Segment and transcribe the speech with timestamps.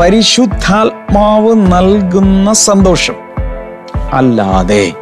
[0.00, 3.14] പരിശുദ്ധാത്മാവ് നൽകുന്ന സന്തോഷം
[4.12, 4.92] അല്ലാതെ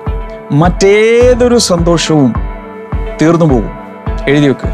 [0.52, 2.34] മറ്റേതൊരു സന്തോഷവും
[3.22, 3.70] തീർന്നു പോകും.
[4.28, 4.70] എഴുതി വെക്കുക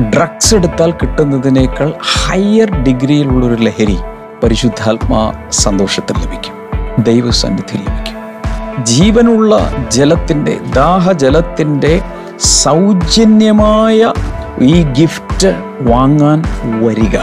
[0.00, 3.98] ഡ്രഗ്സ് എടുത്താൽ കിട്ടുന്നതിനേക്കാൾ ഹയർ ഡിഗ്രിയിലുള്ളൊരു ലഹരി
[4.42, 6.54] പരിശുദ്ധാത്മാ സന്തോഷത്തിൽ ലഭിക്കും.
[7.04, 8.16] ദൈവസന്നിധിയിൽ ലഭിക്കും.
[8.84, 12.02] ജീവനുള്ള ജലത്തിന്റെ ദാഹജലത്തിന്റെ
[12.40, 14.12] സൗജന്യമായ
[14.60, 16.44] ഈ ഗിഫ്റ്റ് വാങ്ങാൻ
[16.86, 17.18] വരിക.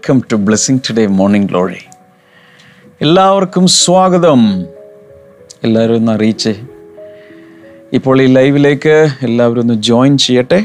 [0.00, 1.76] Welcome to blessing today morning glory
[3.00, 4.62] എല്ലാവർക്കും സ്വാഗതം.
[5.64, 6.60] എല്ലാവരും ഒന്ന് അറിയിച്ചേ.
[7.92, 10.64] ഇപ്പോൾ ഈ ലൈവിലേക്ക് എല്ലാവരും ഒന്ന് ജോയിൻ ചെയ്യട്ടെ.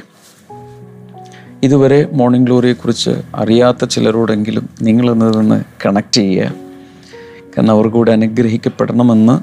[1.64, 6.54] ഇതുവരെ മോർണിംഗ് ഗ്ലോറിയെക്കുറിച്ച് അറിയാത്ത ചിലരോടെങ്കിലും നിങ്ങളിന്ന് നിന്ന് കണക്ട് ചെയ്യുക.
[7.58, 9.40] കാരണം അവർ കൂടെ അനുഗ്രഹിക്കപ്പെടണമെന്ന്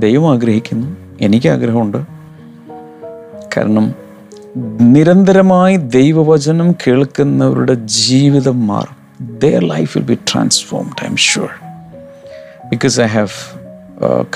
[0.00, 0.96] ദൈവം ആഗ്രഹിക്കുന്നു.
[1.20, 2.04] എനിക്ക് ആഗ്രഹമുണ്ട്.
[3.56, 4.09] കാരണം
[4.56, 8.96] നിരന്തരമായി ദൈവവചനം കേൾക്കുന്നവരുടെ ജീവിതം മാറും.
[9.38, 11.48] Their life will be transformed I'm sure
[12.70, 13.28] because I have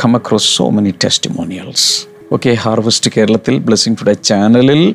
[0.04, 4.94] come across so many testimonials okay harvest കേരളത്തിൽ ബ്ലെസ്സിങ് ടുഡേ ചാനലിൽ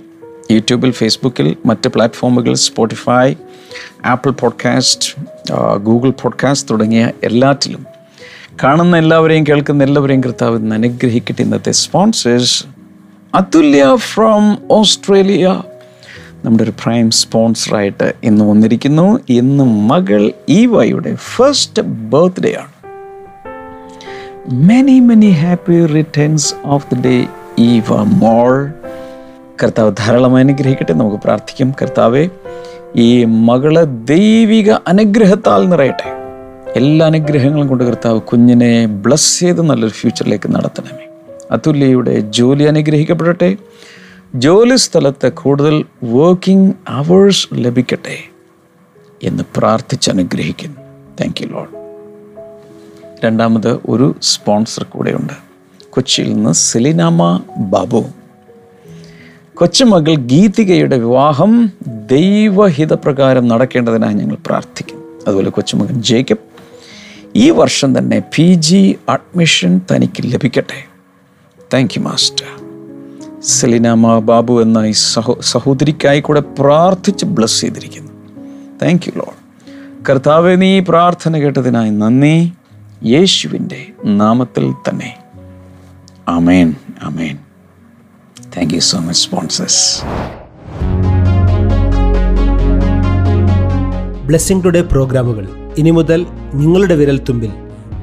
[0.52, 3.34] യൂട്യൂബിൽ ഫേസ്ബുക്കിൽ മറ്റ് പ്ലാറ്റ്ഫോമുകൾ Spotify
[4.06, 5.24] Apple podcast
[5.78, 7.86] Google podcast തുടങ്ങിയ എല്ലാറ്റിലും.
[8.64, 11.42] കാണുന്ന എല്ലാവരെയും കേൾക്കുന്ന എല്ലാവരെയും കർത്താവ് അനുഗ്രഹിക്കട്ടെ.
[11.42, 12.66] ഇന്നത്തെ സ്പോൺസേഴ്സ്
[13.36, 15.64] അതുല്യ ഫ്രോം ഓസ്ട്രേലിയ
[16.46, 19.20] നമ്മുടെ ഒരു പ്രൈം സ്പോൺസറായിട്ട് ഇന്ന് വന്നിരിക്കുന്നു.
[19.30, 22.72] ഇന്ന് മകൾ ഈവയുടെ ഫസ്റ്റ് ബർത്ത്ഡേ ആണ്.
[24.54, 27.28] Many many happy returns of the day
[27.60, 28.72] Eva മോൾ.
[29.64, 31.76] കർത്താവ് ധാരാളം അനുഗ്രഹിക്കട്ടെ നമുക്ക് പ്രാർത്ഥിക്കും.
[31.82, 32.30] കർത്താവെ
[32.96, 36.10] ഈ മകളെ ദൈവിക അനുഗ്രഹത്താൽ നിറയട്ടെ.
[36.76, 41.09] എല്ലാ അനുഗ്രഹങ്ങളും കൊണ്ട് കർത്താവ് കുഞ്ഞിനെ ബ്ലസ് ചെയ്ത് നല്ലൊരു ഫ്യൂച്ചറിലേക്ക് നടത്തണമേ.
[41.52, 43.58] അതുല്യയുടെ ജോലി അനുഗ്രഹിക്കപ്പെടട്ടെ.
[44.36, 48.18] ജോലി സ്ഥലത്ത് കൂടുതൽ വർക്കിംഗ് അവേഴ്സ് ലഭിക്കട്ടെ
[49.24, 50.82] എന്ന് പ്രാർത്ഥിച്ച് അനുഗ്രഹിക്കുന്നു.
[51.22, 51.70] താങ്ക് യു ലോഡ്
[53.26, 55.34] രണ്ടാമത് ഒരു സ്പോൺസർ കൂടെയുണ്ട്.
[55.90, 58.06] കൊച്ചിയിൽ നിന്ന് സെലിനാമ ബാബു.
[59.54, 66.38] കൊച്ചുമകൾ ഗീതികയുടെ വിവാഹം ദൈവഹിതപ്രകാരം നടക്കേണ്ടതിനായി ഞങ്ങൾ പ്രാർത്ഥിക്കും അതുപോലെ കൊച്ചുമകൻ ജേക്കബ്
[67.36, 70.89] ഈ വർഷം തന്നെ പി ജി അഡ്മിഷൻ തനിക്ക് ലഭിക്കട്ടെ.
[71.74, 72.46] താങ്ക് യു മാസ്റ്റർ
[73.44, 78.12] സെലിന മാ ബാബു എന്ന ഈ സഹോ സഹോദരിക്കായി കൂടെ പ്രാർത്ഥിച്ച് ബ്ലസ് ചെയ്തിരിക്കുന്നു.
[78.82, 79.38] താങ്ക് യു ലോഡ്
[80.10, 82.54] കർത്താവ് നീ പ്രാർത്ഥന കേട്ടതിനായി നന്ദി.
[83.06, 85.18] യേശുവിന്റെ നാമത്തിൽ തന്നെ.
[86.28, 87.38] അമേൻ അമേൻ
[88.58, 90.02] thank you so much sponsors
[94.26, 95.48] blessing today പ്രോഗ്രാമുകൾ
[95.78, 97.50] ഇനി മുതൽ നിങ്ങളുടെ വിരൽത്തുമ്പിൽ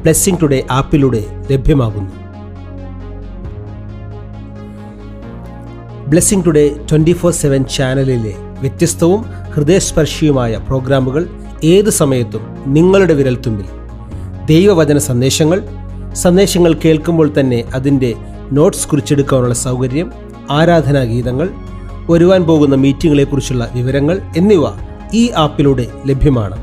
[0.02, 2.25] ബ്ലെസ്സിംഗ് ടുഡേ ആപ്പിലൂടെ ലഭ്യമാകുന്നു.
[6.08, 9.22] Blessing today twenty four seven ചാനലിലെ വ്യത്യസ്തവും
[9.54, 11.28] ഹൃദയസ്പർശിയുമായ പ്രോഗ്രാമുകൾ
[11.64, 13.66] ഏത് സമയത്തും നിങ്ങളുടെ വിരൽത്തുമ്പിൽ.
[14.46, 15.62] ദൈവവചന സന്ദേശങ്ങൾ
[16.14, 18.14] സന്ദേശങ്ങൾ കേൾക്കുമ്പോൾ തന്നെ അതിന്റെ
[18.52, 20.12] നോട്ട്സ് കുറിച്ചെടുക്കാനുള്ള സൗകര്യം
[20.50, 21.48] ആരാധനാ ഗീതങ്ങൾ
[22.10, 24.64] വരുവാൻ പോകുന്ന മീറ്റിങ്ങുകളെക്കുറിച്ചുള്ള വിവരങ്ങൾ എന്നിവ
[25.14, 26.56] ഈ ആപ്പിലൂടെ ലഭ്യമാണ്.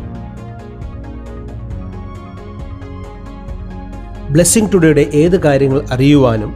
[4.32, 6.56] ബ്ലെസ്സിംഗ് ടുഡേയുടെ ഏത് കാര്യങ്ങൾ അറിയുവാനും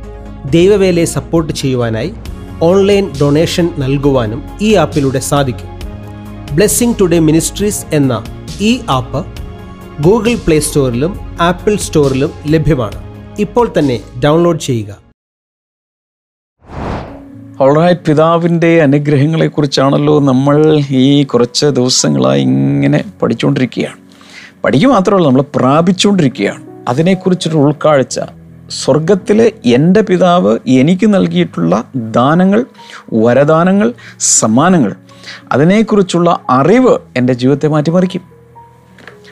[0.50, 2.14] ദൈവവേലയെ സപ്പോർട്ട് ചെയ്യുവാനായി
[2.62, 5.68] ഓൺലൈൻ ഡൊണേഷൻ നൽകുവാനും ഈ ആപ്പിലൂടെ സാധിക്കും.
[6.56, 8.24] ബ്ലെസ്സിംഗ് ടുഡേ മിനിസ്ട്രീസ് എന്ന
[8.62, 9.26] ഈ ആപ്പ്
[10.02, 13.04] ഗൂഗിൾ പ്ലേ സ്റ്റോറിലും ആപ്പിൾ സ്റ്റോറിലും ലഭ്യമാണ്.
[13.40, 14.98] ഇപ്പോൾ തന്നെ ഡൗൺലോഡ് ചെയ്യുക.
[17.62, 23.98] ഓൾറൈറ്റ് പിതാവിന്റെ അനുഗ്രഹങ്ങളെക്കുറിച്ചാണല്ലോ നമ്മൾ ഈ കുറച്ച് ദിവസങ്ങളായി ഇങ്ങനെ പഠിച്ചുകൊണ്ടിരിക്കുകയാണ്.
[24.64, 26.64] പഠിക്കുക മാത്രമല്ല നമ്മൾ പ്രാപിച്ചുകൊണ്ടിരിക്കുകയാണ്.
[26.88, 28.20] അതിനെക്കുറിച്ചൊരു ഉൾക്കാഴ്ച
[28.70, 32.66] സ്വർഗത്തിലെ എന്റെ പിതാവ് എനിക്ക് നൽകിയിട്ടുള്ള ദാനങ്ങൾ
[33.14, 34.96] വരദാനങ്ങൾ സമ്മാനങ്ങൾ
[35.52, 38.24] അതിനെക്കുറിച്ചുള്ള അറിവ് എന്റെ ജീവിതത്തെ മാറ്റിമറിക്കും.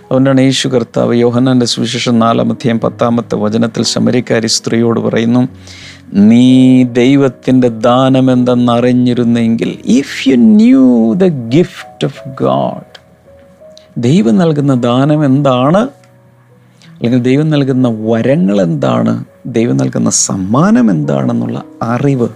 [0.05, 5.47] അതുകൊണ്ടാണ് യേശു കർത്താവ് യോഹന്നാന്റെ സുവിശേഷം നാലാമത്തെയും പത്താമത്തെ വചനത്തിൽ ശമരിക്കാരി സ്ത്രീയോട് പറയുന്നു
[6.13, 12.91] നീ ദൈവത്തിന്റെ ദാനം എന്തെന്നറിഞ്ഞിരുന്നെങ്കിൽ if you knew the gift of God
[13.97, 15.81] ദൈവം നൽകുന്ന ദാനം എന്താണ്
[17.06, 22.30] അല്ലെങ്കിൽ ദൈവം നൽകുന്ന വരങ്ങൾ എന്താണ് ദൈവം നൽകുന്ന സമ്മാനം എന്താണെന്നുള്ള അറിവ്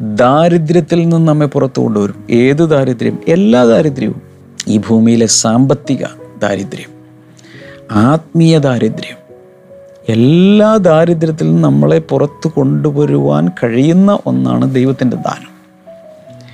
[0.00, 2.26] ദാരിദ്ര്യത്തിൽ നിന്ന് നമ്മെ പുറത്തു കൊണ്ടുവരും.
[2.30, 3.18] ഏത് ദാരിദ്ര്യം?
[3.28, 4.22] എല്ലാ ദാരിദ്ര്യവും.
[4.68, 6.04] ഈ ഭൂമിയിലെ സാമ്പത്തിക
[6.42, 6.88] ദാരിദ്ര്യം
[7.90, 9.16] ആത്മീയ ദാരിദ്ര്യം
[10.08, 15.52] എല്ലാ ദാരിദ്ര്യത്തിൽ നിന്നും നമ്മളെ പുറത്തു കൊണ്ടുവരുവാൻ കഴിയുന്ന ഒന്നാണ് ദൈവത്തിന്റെ ദാനം.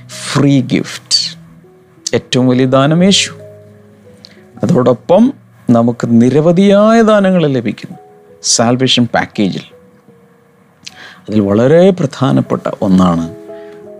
[0.07, 1.37] ഫ്രീ ഗിഫ്റ്റ്
[2.15, 3.31] ഏറ്റവും വലിയ ദാനം യേശു.
[4.63, 7.97] അതോടൊപ്പം നമുക്ക് നിരവധിയായ ദാനങ്ങൾ ലഭിക്കുന്നു
[8.43, 9.61] സാൽവേഷൻ പാക്കേജിൽ
[11.29, 13.35] അതിൽ വളരെ പ്രധാനപ്പെട്ട ഒന്നാണ്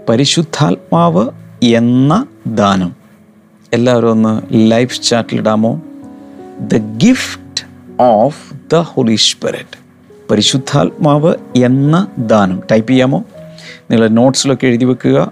[0.10, 1.30] പരിശുദ്ധാത്മാവ്
[1.64, 2.96] എന്ന ദാനം.
[3.74, 4.42] എല്ലാവരും ഒന്ന്
[4.72, 5.82] live ചാറ്റിലിടാമോ
[6.60, 7.66] the gift
[8.00, 9.78] of the holy spirit
[10.32, 12.62] പരിശുദ്ധാത്മാവ് എന്ന ദാനം.
[12.72, 13.24] ടൈപ്പ് ചെയ്യാമോ?
[13.92, 15.32] നിങ്ങൾ നോട്ട്സിലൊക്കെ എഴുതി വെക്കുക.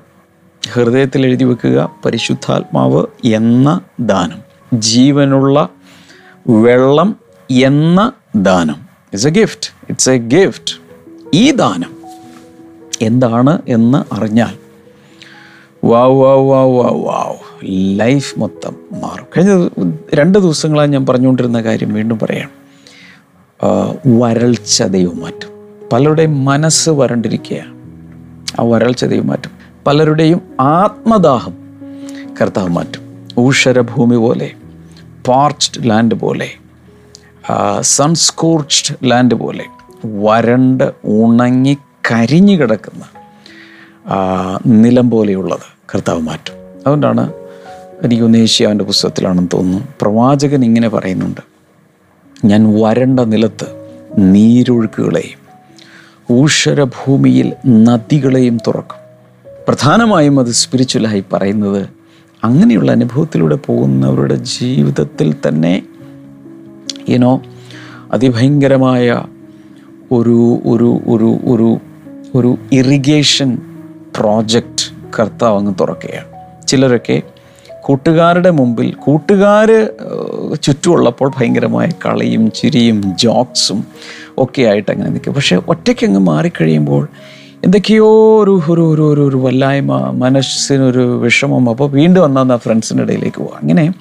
[0.73, 1.95] ഹൃദയത്തിൽ എഴുതി വെക്കുക.
[2.05, 4.55] പരിശുദ്ധാത്മാവ് എന്ന ദാനം.
[4.73, 5.69] ജീവനുള്ള
[6.47, 7.15] വെള്ളം
[7.51, 8.75] എന്ന ദാനം.
[9.13, 10.79] It's a gift it's a gift
[11.33, 11.95] ഈ ദാനം
[13.01, 14.55] എന്താണ് എന്ന് അറിഞ്ഞാൽ
[15.83, 17.65] വാവ് വാവ് വാവ് വാവ് വാവ്.
[17.99, 19.25] ലൈഫ് മൊത്തം മാറും.
[19.37, 19.69] കഴിഞ്ഞ
[20.13, 22.49] രണ്ട് ദിവസങ്ങളായി ഞാൻ പറഞ്ഞുകൊണ്ടിരുന്ന കാര്യം വീണ്ടും പറയാം.
[24.19, 25.49] വരൾച്ച ദൈവം മാറ്റും.
[25.93, 27.73] പലരുടെയും മനസ്സ് വരണ്ടിരിക്കുകയാണ്.
[28.59, 29.51] ആ വരൾച്ച ദൈവം മാറ്റും.
[29.87, 31.53] പലരുടെയും ആത്മദാഹം
[32.41, 33.27] കർത്താവ് മാറ്റും.
[33.39, 34.51] ഊഷരഭൂമി പോലെ
[35.27, 36.49] പാർച്ച്ഡ് ലാൻഡ് പോലെ
[37.81, 39.65] സൺസ്കോർച്ച്ഡ് ലാൻഡ് പോലെ
[40.05, 41.77] വരണ്ട് ഉണങ്ങി
[42.11, 43.03] കരിഞ്ഞു കിടക്കുന്ന
[44.65, 46.53] നിലം പോലെയുള്ളത് കർത്താവ് മാറ്റും.
[46.53, 47.33] അതുകൊണ്ടാണ്
[48.03, 51.41] എനിക്ക് ഉന്നേഷ്യാവിന്റെ പുസ്തകത്തിലാണെന്ന് തോന്നുന്നു പ്രവാചകൻ ഇങ്ങനെ പറയുന്നുണ്ട്
[52.45, 53.67] ഞാൻ വരണ്ട നിലത്ത്
[54.17, 55.41] നീരൊഴുക്കുകളെയും
[56.31, 59.01] ഊഷരഭൂമിയിൽ നദികളെയും തുറക്കും.
[59.67, 61.89] പ്രധാനമായും അത് സ്പിരിച്വലായി പറയുന്നത്
[62.45, 65.73] അങ്ങനെയുള്ള അനുഭവത്തിലൂടെ പോകുന്നവരുടെ ജീവിതത്തിൽ തന്നെ
[67.09, 67.33] യുനോ
[68.11, 69.07] അതിഭയങ്കരമായ
[70.11, 71.69] ഒരു ഒരു ഒരു ഒരു
[72.35, 73.57] ഒരു ഇറിഗേഷൻ
[74.15, 74.85] പ്രോജക്റ്റ്
[75.19, 76.29] കർത്താവ് അങ്ങ് തുറക്കുകയാണ്.
[76.67, 77.17] ചിലരൊക്കെ
[77.81, 79.69] കൂട്ടുകാരുടെ മുമ്പിൽ കൂട്ടുകാർ
[80.61, 83.79] ചുറ്റുമുള്ളപ്പോൾ ഭയങ്കരമായ കളിയും ചിരിയും ജോക്സും
[84.37, 85.33] ഒക്കെ ആയിട്ട് അങ്ങനെ നിൽക്കും.
[85.33, 87.03] പക്ഷേ ഒറ്റയ്ക്ക് അങ്ങ് മാറിക്കഴിയുമ്പോൾ
[87.65, 91.69] എന്തൊക്കെയോ ഒരു ഒരു ഒരു ഒരു ഒരു വല്ലായ്മ മനസ്സിനൊരു വിഷമം.
[91.69, 93.93] അപ്പോൾ വീണ്ടും വന്നാൽ ആ ഫ്രണ്ട്സിന്റെ ഇടയിലേക്ക് പോകും അങ്ങനെ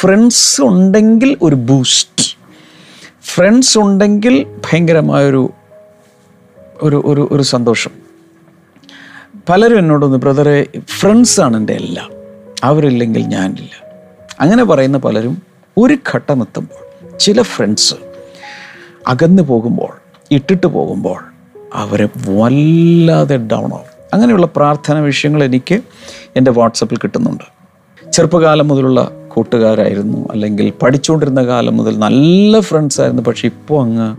[0.00, 2.38] ഫ്രണ്ട്സ് ഉണ്ടെങ്കിൽ ഒരു ബൂസ്റ്റ്
[3.22, 5.50] ഫ്രണ്ട്സ് ഉണ്ടെങ്കിൽ ഭയങ്കരമായൊരു
[6.82, 7.90] ഒരു ഒരു ഒരു സന്തോഷം.
[9.48, 10.66] പലരും എന്നോടൊന്ന് ബ്രദറെ
[11.00, 12.10] ഫ്രണ്ട്സാണ് എന്റെ എല്ലാം.
[12.64, 13.70] അവരില്ലെങ്കിൽ ഞാനില്ല.
[14.40, 15.42] അങ്ങനെ പറയുന്ന പലരും
[15.78, 17.94] ഒരു ഘട്ടം എത്തുമ്പോൾ ചില ഫ്രണ്ട്സ്
[19.08, 19.92] അകന്നു പോകുമ്പോൾ
[20.30, 21.31] ഇട്ടിട്ട് പോകുമ്പോൾ
[21.74, 23.92] അവരെ വല്ലാതെ ഡൗൺ ആവും.
[24.14, 25.80] അങ്ങനെയുള്ള പ്രാർത്ഥന വിഷയങ്ങൾ എനിക്ക്
[26.36, 27.62] എന്റെ വാട്സപ്പിൽ കിട്ടുന്നുണ്ട്.
[28.12, 30.28] ചെറുപ്പകാലം മുതലുള്ള കൂട്ടുകാരായിരുന്നു.
[30.30, 33.22] അല്ലെങ്കിൽ പഠിച്ചുകൊണ്ടിരുന്ന കാലം മുതൽ നല്ല ഫ്രണ്ട്സ് ആയിരുന്നു.
[33.22, 34.16] പക്ഷെ ഇപ്പോൾ അങ്ങ്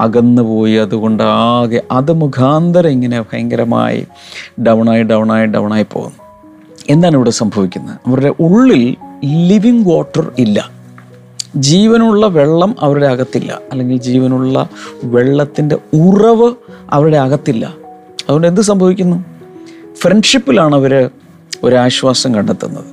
[0.00, 0.74] അകന്നു പോയി.
[0.74, 4.06] അതുകൊണ്ട് ആകെ അത് മുഖാന്തരം ഇങ്ങനെ ഭയങ്കരമായി
[4.62, 6.18] ഡൗണായി ഡൗണായി ഡൗണായി പോകുന്നു.
[6.90, 7.98] എന്താണ് ഇവിടെ സംഭവിക്കുന്നത്?
[8.06, 10.70] അവരുടെ ഉള്ളിൽ ലിവിങ് വാട്ടർ ഇല്ല.
[11.56, 13.58] ജീവനുള്ള വെള്ളം അവരുടെ അകത്തില്ല.
[13.72, 14.68] അല്ലെങ്കിൽ ജീവനുള്ള
[15.04, 16.54] വെള്ളത്തിന്റെ ഉറവ്
[16.92, 17.66] അവരുടെ അകത്തില്ല.
[18.22, 19.24] അതുകൊണ്ട് എന്ത് സംഭവിക്കുന്നു?
[19.94, 21.10] ഫ്രണ്ട്ഷിപ്പിലാണ് അവർ
[21.62, 22.84] ഒരാശ്വാസം കണ്ടെത്തുന്നത്.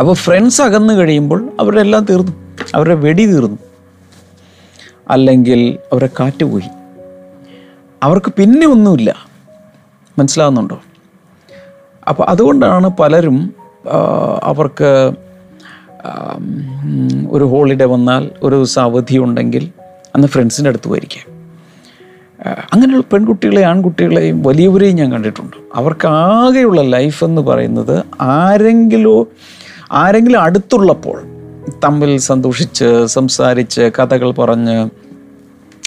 [0.00, 2.32] അപ്പോൾ ഫ്രണ്ട്സ് അകന്നു കഴിയുമ്പോൾ അവരുടെ എല്ലാം തീർന്നു.
[2.74, 3.58] അവരുടെ വെടി തീർന്നു.
[5.10, 6.68] അല്ലെങ്കിൽ അവരെ കാറ്റ് പോയി.
[8.02, 9.14] അവർക്ക് പിന്നെ ഒന്നുമില്ല.
[10.18, 10.80] മനസ്സിലാവുന്നുണ്ടോ?
[12.08, 13.54] അപ്പോൾ അതുകൊണ്ടാണ് പലരും
[14.42, 15.12] അവർക്ക്
[17.30, 19.72] ഒരു ഹോളിഡേ വന്നാൽ ഒരു ദിവസം അവധി ഉണ്ടെങ്കിൽ
[20.14, 21.31] അന്ന് ഫ്രണ്ട്സിന്റെ അടുത്ത് പോയിരിക്കാം
[22.46, 25.56] അങ്ങനെയുള്ള പെൺകുട്ടികളെ ആൺകുട്ടികളെയും വലിയവരെയും ഞാൻ കണ്ടിട്ടുണ്ട്.
[25.74, 29.26] അവർക്ക് ആകെയുള്ള ലൈഫ് എന്ന് പറയുന്നത് ആരെങ്കിലും
[29.92, 31.22] ആരെങ്കിലും അടുത്തുള്ളപ്പോൾ
[31.84, 34.90] തമ്മിൽ സന്തോഷിച്ച് സംസാരിച്ച് കഥകൾ പറഞ്ഞ്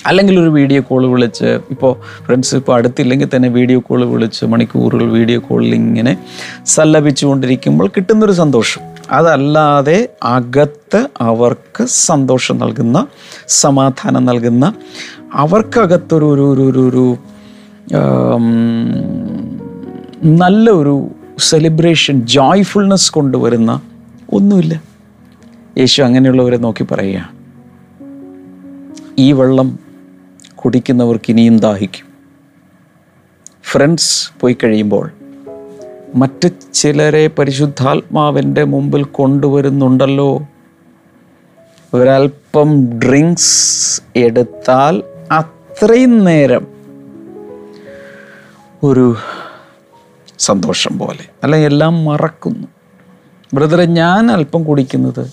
[0.07, 1.95] അല്ലെങ്കിൽ ഒരു വീഡിയോ കോൾ വിളിച്ച് ഇപ്പോൾ
[2.25, 6.17] ഫ്രണ്ട്സ് ഇപ്പോൾ അടുത്തില്ലെങ്കിൽ തന്നെ വീഡിയോ കോൾ വിളിച്ച് മണിക്കൂറുകൾ വീഡിയോ കോളിൽ ഇങ്ങനെ
[6.65, 8.81] സല്ലപിച്ചുകൊണ്ടിരിക്കുമ്പോൾ കിട്ടുന്നൊരു സന്തോഷം.
[9.11, 13.07] അതല്ലാതെ അകത്ത് അവർക്ക് സന്തോഷം നൽകുന്ന
[13.47, 14.73] സമാധാനം നൽകുന്ന
[15.33, 17.15] അവർക്കകത്തൊരു ഒരു ഒരു ഒരു ഒരു
[20.27, 21.07] നല്ല ഒരു
[21.39, 23.81] സെലിബ്രേഷൻ ജോയ്ഫുൾനെസ് കൊണ്ടുവരുന്ന
[24.33, 24.81] ഒന്നുമില്ല.
[25.77, 27.29] യേശു അങ്ങനെയുള്ളവരെ നോക്കി പറയുക.
[29.19, 29.79] ഈ വെള്ളം
[30.55, 32.05] കുടിക്കുന്നവർക്ക് ഇനിയും ദാഹിക്കും.
[33.63, 35.11] ഫ്രണ്ട്സ് പോയി കഴിയുമ്പോൾ
[36.15, 40.47] മറ്റ് ചിലരെ പരിശുദ്ധാത്മാവിന്റെ മുമ്പിൽ കൊണ്ടുവരുന്നുണ്ടല്ലോ.
[41.93, 46.67] ഒരൽപ്പം ഡ്രിങ്ക്സ് എടുത്താൽ അത്രയും നേരം
[48.83, 49.15] ഒരു
[50.39, 52.67] സന്തോഷം പോലെ അല്ലെങ്കിൽ എല്ലാം മറക്കുന്നു.
[53.53, 55.31] ബ്രദറെ ഞാൻ അല്പം കുടിക്കുന്നത്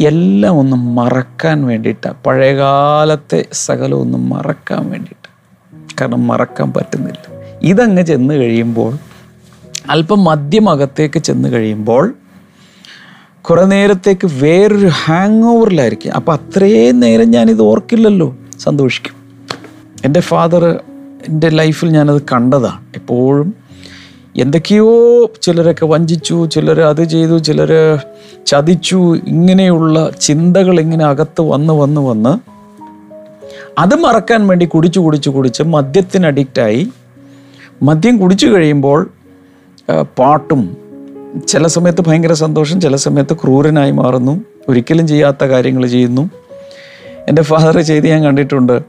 [0.00, 5.28] എല്ലാം ഒന്ന് മറക്കാൻ വേണ്ടിയിട്ടാണ് പഴയകാലത്തെ സകലം ഒന്ന് മറക്കാൻ വേണ്ടിയിട്ട്.
[6.00, 7.22] കാരണം മറക്കാൻ പറ്റുന്നില്ല.
[7.62, 8.98] ഇതങ്ങ് ചെന്ന് കഴിയുമ്പോൾ
[9.88, 12.14] അല്പം മദ്യമകത്തേക്ക് ചെന്ന് കഴിയുമ്പോൾ
[13.42, 18.36] കുറേ നേരത്തേക്ക് വേറൊരു ഹാങ് ഓവറിലായിരിക്കും അപ്പം അത്രയും നേരം ഞാനിത് ഓർക്കില്ലല്ലോ.
[18.58, 19.14] സന്തോഷിക്കും.
[20.04, 20.64] എന്റെ ഫാദർ
[21.28, 23.54] എന്റെ ലൈഫിൽ ഞാനത് കണ്ടതാണ് എപ്പോഴും
[24.36, 24.88] എന്തൊക്കെയോ
[25.42, 28.02] ചിലരൊക്കെ വഞ്ചിച്ചു ചിലർ അത് ചെയ്തു ചിലർ
[28.46, 32.38] ചതിച്ചു ഇങ്ങനെയുള്ള ചിന്തകൾ ഇങ്ങനെ അകത്ത് വന്ന് വന്ന് വന്ന്
[33.80, 36.88] അത് മറക്കാൻ വേണ്ടി കുടിച്ച് കുടിച്ച് കുടിച്ച് മദ്യത്തിന് അഡിക്റ്റായി
[37.82, 39.10] മദ്യം കുടിച്ചു കഴിയുമ്പോൾ
[39.90, 40.76] പാട്ടും
[41.48, 44.44] ചില സമയത്ത് ഭയങ്കര സന്തോഷം ചില സമയത്ത് ക്രൂരനായി മാറുന്നു.
[44.68, 46.30] ഒരിക്കലും ചെയ്യാത്ത കാര്യങ്ങൾ ചെയ്യുന്നു.
[47.28, 48.82] എന്റെ ഫാദർ ചെയ്ത് ഞാൻ കണ്ടിട്ടുണ്ട്.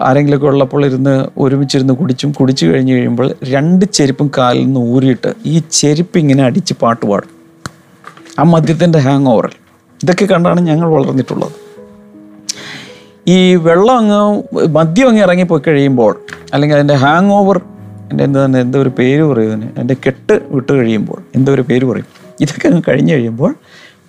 [0.00, 6.18] ആരെങ്കിലുമൊക്കെ ഉള്ളപ്പോൾ ഇരുന്ന് ഒരുമിച്ചിരുന്ന് കുടിച്ചും കുടിച്ചു കഴിഞ്ഞ് കഴിയുമ്പോൾ രണ്ട് ചെരുപ്പും കാലിൽ നിന്ന് ഊരിയിട്ട് ഈ ചെരുപ്പ്
[6.18, 7.28] ഇങ്ങനെ അടിച്ച് പാട്ട് പാടും.
[8.38, 9.56] ആ മദ്യത്തിന്റെ ഹാങ് ഓവറിൽ
[10.02, 11.52] ഇതൊക്കെ കണ്ടാണ് ഞങ്ങൾ വളർന്നിട്ടുള്ളത്.
[13.28, 16.20] ഈ വെള്ളം അങ്ങ് മദ്യം അങ്ങ് ഇറങ്ങിപ്പോയി കഴിയുമ്പോൾ
[16.52, 17.60] അല്ലെങ്കിൽ അതിന്റെ ഹാങ് ഓവർ
[18.10, 19.80] എന്റെ എന്താ എന്തോ ഒരു പേര് പറയും അതിന്.
[19.80, 22.06] എന്റെ കെട്ട് വിട്ട് കഴിയുമ്പോൾ എന്തോ ഒരു പേര് പറയും.
[22.40, 23.54] ഇതൊക്കെ അങ്ങ് കഴിഞ്ഞ് കഴിയുമ്പോൾ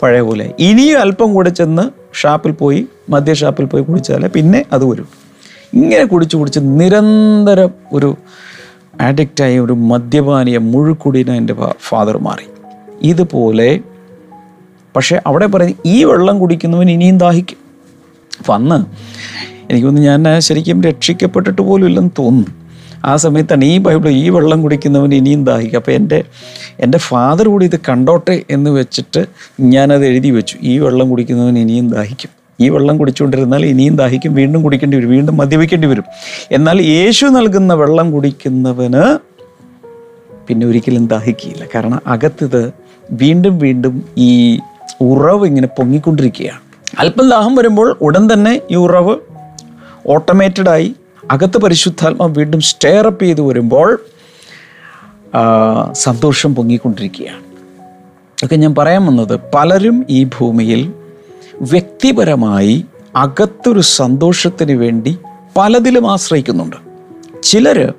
[0.04, 0.54] പഴയ പോലെ.
[0.60, 1.90] ഇനിയും അല്പം കൂടെ ചെന്ന്
[2.22, 5.08] ഷാപ്പിൽ പോയി മദ്യ ഷാപ്പിൽ പോയി കുടിച്ചാൽ പിന്നെ അത് വരും.
[5.74, 8.18] ഇങ്ങനെ കുടിച്ച് കുടിച്ച് നിരന്തരം ഒരു
[9.02, 12.44] ആഡിക്റ്റായി ഒരു മദ്യപാനിയ മുഴുക്കുടിന എന്റെ ഫാദർ മാറി.
[13.02, 13.80] ഇതുപോലെ
[14.96, 17.58] പക്ഷേ അവിടെ പറയുന്നത് ഈ വെള്ളം കുടിക്കുന്നവൻ ഇനിയും ദാഹിക്കും.
[18.40, 18.86] അപ്പം അന്ന്
[19.72, 22.61] എനിക്കൊന്ന് ഞാൻ ശരിക്കും രക്ഷിക്കപ്പെട്ടിട്ട് പോലും ഇല്ലെന്ന് തോന്നുന്നു.
[23.06, 25.78] ആ സമയത്താണ് ഈ ബൈബിൾ ഈ വെള്ളം കുടിക്കുന്നവൻ ഇനിയും ദാഹിക്കും.
[25.78, 26.24] അപ്പോൾ എന്റെ
[26.80, 29.26] എന്റെ ഫാദർ കൂടി ഇത് കണ്ടോട്ടെ എന്ന് വെച്ചിട്ട്
[29.62, 30.58] ഞാനത് എഴുതി വെച്ചു.
[30.62, 32.30] ഈ വെള്ളം കുടിക്കുന്നവൻ ഇനിയും ദാഹിക്കും.
[32.60, 34.36] ഈ വെള്ളം കുടിച്ചുകൊണ്ടിരുന്നാൽ ഇനിയും ദാഹിക്കും.
[34.36, 35.10] വീണ്ടും കുടിക്കേണ്ടി വരും.
[35.10, 36.04] വീണ്ടും മദ്യപിക്കേണ്ടി വരും.
[36.52, 39.18] എന്നാൽ യേശു നൽകുന്ന വെള്ളം കുടിക്കുന്നവന്
[40.48, 41.66] പിന്നെ ഒരിക്കലും ദാഹിക്കുകയില്ല.
[41.76, 42.74] കാരണം അകത്തിത്
[43.12, 44.60] വീണ്ടും വീണ്ടും ഈ
[45.02, 46.60] ഉറവ് ഇങ്ങനെ പൊങ്ങിക്കൊണ്ടിരിക്കുകയാണ്.
[47.00, 49.16] അല്പം ദാഹം വരുമ്പോൾ ഉടൻ തന്നെ ഈ ഉറവ്
[50.08, 50.96] ഓട്ടോമേറ്റഡായി
[51.32, 53.90] അകത്ത് പരിശുദ്ധാത്മാവ് വീണ്ടും സ്റ്റെയറപ്പ് ചെയ്ത് വരുമ്പോൾ
[55.92, 57.44] സന്തോഷം പൊങ്ങിക്കൊണ്ടിരിക്കുകയാണ്.
[58.44, 60.82] ഒക്കെ ഞാൻ പറയാൻ വന്നത് പലരും ഈ ഭൂമിയിൽ
[61.62, 62.86] വ്യക്തിപരമായി
[63.16, 65.18] അകത്തൊരു സന്തോഷത്തിന് വേണ്ടി
[65.58, 66.76] പലതിലും ആശ്രയിക്കുന്നുണ്ട്.
[67.44, 67.94] ചിലർ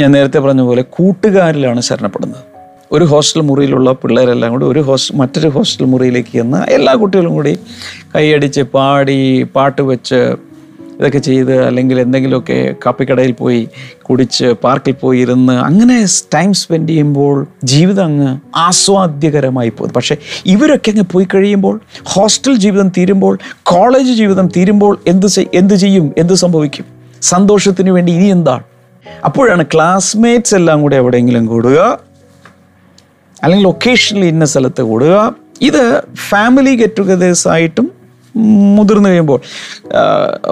[0.00, 2.44] ഞാൻ നേരത്തെ പറഞ്ഞ പോലെ കൂട്ടുകാരിലാണ് ശരണപ്പെടുന്നത്.
[2.92, 7.58] ഒരു ഹോസ്റ്റൽ മുറിയിലുള്ള പിള്ളേരെല്ലാം കൂടി ഒരു ഹോസ്റ്റൽ മറ്റൊരു ഹോസ്റ്റൽ മുറിയിലേക്ക് ചെന്ന് എല്ലാ കുട്ടികളും കൂടി
[8.14, 10.20] കൈയടിച്ച് പാടി പാട്ട് വെച്ച്
[10.98, 13.68] ഇതൊക്കെ ചെയ്ത് അല്ലെങ്കിൽ എന്തെങ്കിലുമൊക്കെ കാപ്പിക്കടയിൽ പോയി
[14.02, 21.04] കുടിച്ച് പാർക്കിൽ പോയി ഇരുന്ന് അങ്ങനെ ടൈം സ്പെൻഡ് ചെയ്യുമ്പോൾ ജീവിതം അങ്ങ് ആസ്വാദ്യകരമായി പോകും പക്ഷേ ഇവരൊക്കെ അങ്ങ്
[21.12, 26.14] പോയി കഴിയുമ്പോൾ ഹോസ്റ്റൽ ജീവിതം തീരുമ്പോൾ കോളേജ് ജീവിതം തീരുമ്പോൾ എന്ത് എന്ത് ചെയ്യും?
[26.18, 26.84] എന്ത് സംഭവിക്കും?
[27.22, 28.62] സന്തോഷത്തിന് വേണ്ടി ഇനി എന്താണ്?
[29.24, 32.00] അപ്പോഴാണ് ക്ലാസ്മേറ്റ്സ് എല്ലാം കൂടെ എവിടെയെങ്കിലും കൂടുക
[33.42, 35.34] അല്ലെങ്കിൽ ഒക്കേഷണലി ഇന്ന സ്ഥലത്ത് കൂടുക.
[35.62, 37.97] ഇത് ഫാമിലി ഗെറ്റ് ടുഗദേഴ്സ് ആയിട്ടും
[38.38, 39.40] മുതിർന്നു കഴിയുമ്പോൾ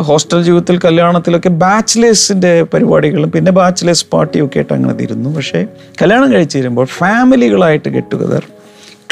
[0.01, 5.31] ഹോസ്റ്റൽ ജീവിതത്തിൽ കല്യാണത്തിലൊക്കെ ബാച്ചിലേഴ്സിന്റെ പരിപാടികളും പിന്നെ ബാച്ചിലേഴ്സ് പാർട്ടിയും ഒക്കെ ആയിട്ട് അങ്ങനെ തീരുന്നു.
[5.31, 5.67] പക്ഷേ
[6.03, 8.47] കല്യാണം കഴിച്ച് തീരുമ്പോൾ ഫാമിലികളായിട്ട് ഗെറ്റ് ടുഗദർ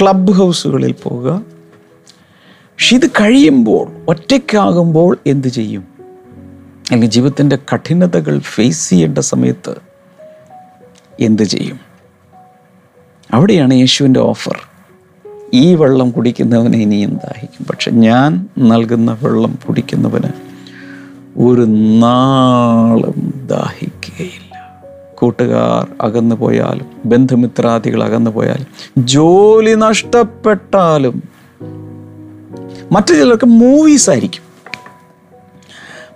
[0.01, 1.43] ക്ലബ് ഹൗസുകളിൽ പോവുക.
[2.77, 5.85] പക്ഷെ ഇത് കഴിയുമ്പോൾ ഒറ്റയ്ക്കാകുമ്പോൾ എന്ത് ചെയ്യും?
[6.91, 9.75] അല്ലെങ്കിൽ ജീവിതത്തിന്റെ കഠിനതകൾ ഫേസ് ചെയ്യേണ്ട സമയത്ത്
[11.21, 11.81] എന്ത് ചെയ്യും?
[13.31, 14.59] അവിടെയാണ് യേശുവിന്റെ ഓഫർ
[15.55, 20.33] ഈ വെള്ളം കുടിക്കുന്നവനെ ഇനിയും ദാഹിക്കും പക്ഷെ ഞാൻ നൽകുന്ന വെള്ളം കുടിക്കുന്നവന്
[21.39, 21.61] ഒരു
[22.01, 24.79] നാളും ദാഹിക്കുകയില്ല.
[25.15, 28.67] കൂട്ടുകാർ അകന്നു പോയാലും ബന്ധുമിത്രാദികൾ അകന്നു പോയാലും
[28.99, 31.23] ജോലി നഷ്ടപ്പെട്ടാലും
[32.93, 34.43] മറ്റു ചിലർക്ക് മൂവീസ് ആയിരിക്കും.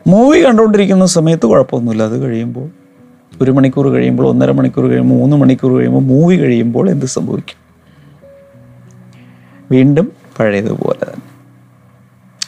[0.07, 2.03] മൂവി കണ്ടുകൊണ്ടിരിക്കുന്ന സമയത്ത് കുഴപ്പമൊന്നുമില്ല.
[2.03, 2.69] അത് കഴിയുമ്പോൾ
[3.43, 7.68] ഒരു മണിക്കൂർ കഴിയുമ്പോൾ ഒന്നര മണിക്കൂർ കഴിയുമ്പോൾ മൂന്ന് മണിക്കൂർ കഴിയുമ്പോൾ മൂവി കഴിയുമ്പോൾ എന്ത് സംഭവിക്കും?
[9.71, 11.29] വീണ്ടും പഴയതുപോലെ തന്നെ.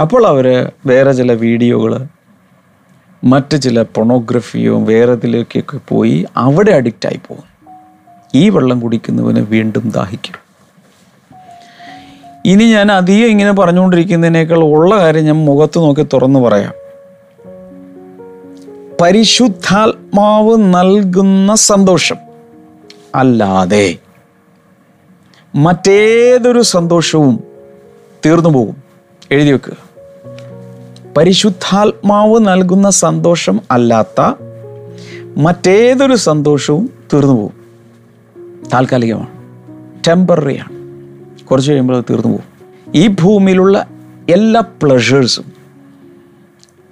[0.00, 2.06] അപ്പോൾ അവർ വേറെ ചില വീഡിയോകൾ
[3.24, 7.50] മറ്റ് ചില പൊണോഗ്രഫിയോ വേറെ ഇതിലേക്കൊക്കെ പോയി അവിടെ അഡിക്റ്റായി പോകും.
[8.34, 10.50] ഈ വെള്ളം കുടിക്കുന്നവന് വീണ്ടും ദാഹിക്കും.
[12.44, 16.72] ഇനി ഞാൻ അധികം ഇങ്ങനെ പറഞ്ഞുകൊണ്ടിരിക്കുന്നതിനേക്കാൾ ഉള്ള കാര്യം ഞാൻ മുഖത്ത് നോക്കി തുറന്നു പറയാം.
[19.00, 22.16] പരിശുദ്ധാത്മാവ് നൽകുന്ന സന്തോഷം
[23.14, 23.96] അല്ലാതെ
[25.54, 27.44] മറ്റേതൊരു സന്തോഷവും
[28.26, 28.76] തീർന്നു പോകും.
[29.30, 29.72] എഴുതി വെക്കുക
[31.16, 34.34] പരിശുദ്ധാത്മാവ് നൽകുന്ന സന്തോഷം അല്ലാത്ത
[35.36, 37.60] മറ്റേതൊരു സന്തോഷവും തീർന്നു പോകും.
[38.74, 39.28] താൽക്കാലികമാണ്.
[40.08, 40.70] ടെമ്പററിയാണ്
[41.46, 42.50] കുറച്ച് കഴിയുമ്പോൾ അത് തീർന്നു പോകും.
[42.94, 43.86] ഈ ഭൂമിയിലുള്ള
[44.30, 45.44] എല്ലാ പ്ലഷേഴ്സും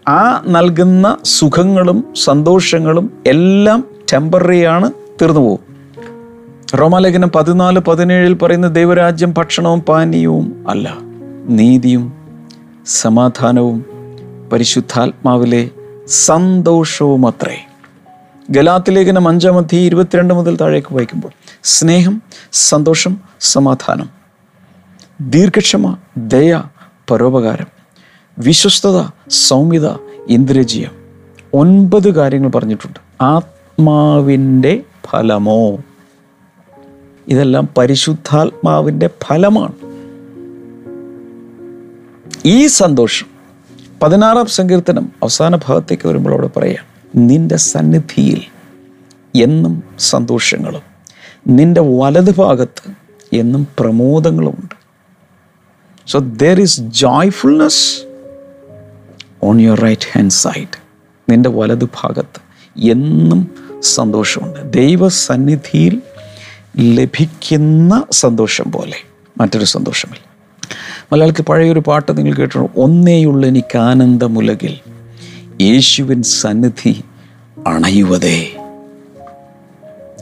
[0.09, 5.68] ആ നൽകുന്ന സുഖങ്ങളും സന്തോഷങ്ങളും എല്ലാം ടെമ്പററിയാണ് തീർന്നു പോകും.
[6.75, 10.99] റോമാലേഖനം പതിനാല് പതിനേഴിൽ പറയുന്ന ദൈവരാജ്യം ഭക്ഷണവും പാനീയവും അല്ല.
[11.49, 12.13] നീതിയും
[12.87, 13.85] സമാധാനവും
[14.53, 15.71] പരിശുദ്ധാത്മാവിലെ
[16.07, 17.67] സന്തോഷവും അത്രേ
[18.51, 21.31] ഗലാത്തിലേഖനം അഞ്ചാം അധ്യായം ഇരുപത്തിരണ്ട് മുതൽ താഴേക്ക് വായിക്കുമ്പോൾ
[21.65, 22.23] സ്നേഹം
[22.53, 24.09] സന്തോഷം സമാധാനം
[25.21, 26.63] ദീർഘക്ഷമ ദയ
[27.11, 27.67] പരോപകാരം
[28.39, 29.89] വിശ്വസ്തത സൗമ്യത
[30.29, 30.91] ഇന്ദ്രജീയം
[31.55, 33.25] ഒൻപത് കാര്യങ്ങൾ പറഞ്ഞിട്ടുണ്ട്.
[33.25, 35.79] ആത്മാവിന്റെ ഫലമോ?
[37.29, 39.73] ഇതെല്ലാം പരിശുദ്ധാത്മാവിന്റെ ഫലമാണ്.
[42.45, 43.27] ഈ സന്തോഷം
[44.03, 46.85] പതിനാറാം സങ്കീർത്തനം അവസാന ഭാഗത്തേക്ക് വരുമ്പോൾ അവിടെ പറയാം
[47.17, 48.41] നിന്റെ സന്നിധിയിൽ
[49.43, 50.83] എന്നും സന്തോഷങ്ങളും
[51.47, 52.91] നിന്റെ വലത് ഭാഗത്ത്
[53.33, 54.75] എന്നും പ്രമോദങ്ങളുമുണ്ട്
[56.07, 58.05] so there is joyfulness
[59.43, 60.81] on your right hand side
[61.31, 62.41] നിന്റെ വലത് ഭാഗത്ത്
[62.81, 64.73] എന്നും സന്തോഷമുണ്ട്.
[64.73, 66.03] ദൈവസന്നിധിയിൽ
[66.81, 68.97] ലഭിക്കുന്ന സന്തോഷം പോലെ
[69.41, 70.29] മറ്റൊരു സന്തോഷമില്ല.
[71.13, 72.81] മലയാളത്തിൽ പഴയൊരു പാട്ട് നിങ്ങൾ കേട്ടിട്ടുണ്ട്?
[72.81, 74.79] ഒന്നേയുള്ള എനിക്ക് ആനന്ദമുലകിൽ
[75.61, 77.05] യേശുവിൻ സന്നിധി
[77.67, 78.47] അണയുവതേ.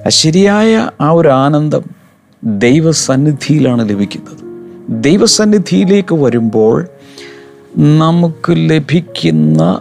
[0.08, 1.82] ശരിയായ ആ ഒരു ആനന്ദം
[2.44, 4.36] ദൈവസന്നിധിയിലാണ് ലഭിക്കുന്നത്.
[5.04, 6.86] ദൈവസന്നിധിയിലേക്ക് വരുമ്പോൾ
[7.76, 9.80] നമുക്ക് ലഭിക്കുന്ന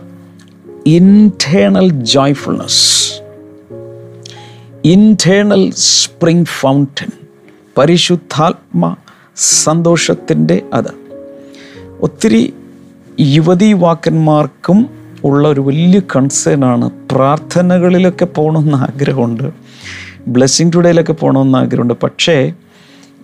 [0.86, 3.25] internal joyfulness
[4.86, 7.08] internal spring fountain
[7.78, 8.96] പരിശുദ്ധാത്മ
[9.36, 11.14] സന്തോഷത്തിന്റെ അത്.
[12.02, 12.54] ഒത്തിരി
[13.20, 14.90] യുവതി വാക്കന്മാർക്കും
[15.24, 19.52] ഉള്ള ഒരു വലിയ കൺസേൺ ആണ് പ്രാർത്ഥനകളിലൊക്കെ പോകണമെന്ന് ആഗ്രഹമുണ്ട്.
[20.28, 21.94] ബ്ലെസ്സിങ് ടുഡേയിലൊക്കെ പോകണമെന്ന് ആഗ്രഹമുണ്ട്.
[22.04, 22.54] പക്ഷേ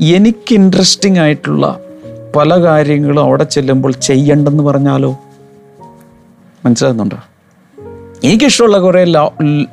[0.01, 1.79] എനിക്ക് ഇൻട്രസ്റ്റിംഗ് ആയിട്ടുള്ള
[2.35, 5.19] പല കാര്യങ്ങളും അവിടെ ചെല്ലുമ്പോൾ ചെയ്യണ്ടെന്ന് പറഞ്ഞാലോ?
[6.65, 7.17] മനസ്സിലാകുന്നുണ്ടോ?
[8.23, 9.03] എനിക്കിഷ്ടമുള്ള കുറേ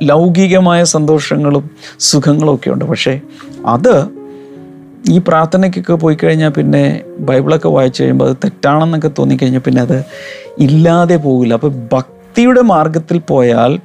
[0.02, 1.70] ലൗകികമായ സന്തോഷങ്ങളും
[2.00, 2.84] സുഖങ്ങളും ഒക്കെ ഉണ്ട്.
[2.84, 3.20] പക്ഷേ
[3.66, 4.06] അത്
[5.10, 10.04] ഈ പ്രാർത്ഥനയ്ക്കൊക്കെ പോയി കഴിഞ്ഞാൽ പിന്നെ ബൈബിളൊക്കെ വായിച്ചു കഴിയുമ്പോൾ അത് തെറ്റാണെന്നൊക്കെ തോന്നിക്കഴിഞ്ഞാൽ പിന്നെ അത്
[10.58, 11.54] ഇല്ലാതെ പോകില്ല.
[11.54, 13.78] അപ്പോൾ ഭക്തിയുടെ മാർഗത്തിൽ പോയാൽ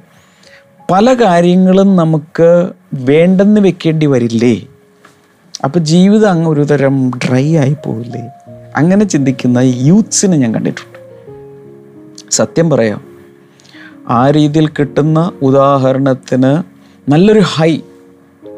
[0.90, 4.62] പല കാര്യങ്ങളും നമുക്ക് വേണ്ടെന്ന് വെക്കേണ്ടി വരില്ലേ?
[5.64, 8.22] അപ്പോൾ ജീവിതം അങ്ങ് ഒരു തരം ഡ്രൈ ആയി പോവില്ലേ?
[8.76, 10.98] അങ്ങനെ ചിന്തിക്കുന്ന യൂത്ത്സിനെ ഞാൻ കണ്ടിട്ടുണ്ട്.
[12.30, 13.13] സത്യം പറയാം
[14.08, 16.62] ആ രീതിയിൽ കിട്ടുന്ന ഉദാഹരണത്തിന്
[17.10, 17.76] നല്ലൊരു ഹൈ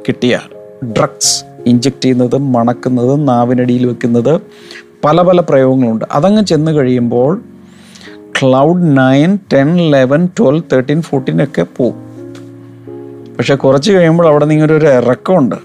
[0.08, 0.48] കിട്ടിയാൽ
[0.84, 4.40] ഡ്രഗ്സ് ഇഞ്ചക്ട് ചെയ്യുന്നതും മണക്കുന്നതും നാവിനടിയിൽ വെക്കുന്നത്
[5.04, 6.04] പല പല പ്രയോഗങ്ങളുണ്ട്.
[6.10, 7.42] അതങ്ങ് ചെന്ന് കഴിയുമ്പോൾ
[8.20, 11.94] cloud nine ten eleven twelve thirteen fourteen ഒക്കെ പോവും.
[13.38, 15.56] പക്ഷെ കുറച്ച് കഴിയുമ്പോൾ അവിടെ നിങ്ങളുടെ ഒരു ഇറക്കമുണ്ട്.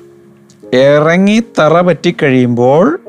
[0.76, 3.00] ഇറങ്ങി തറ പറ്റിക്കഴിയുമ്പോൾ